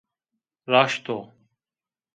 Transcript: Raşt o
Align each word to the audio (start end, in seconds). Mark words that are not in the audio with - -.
Raşt 0.71 1.05
o 1.17 1.19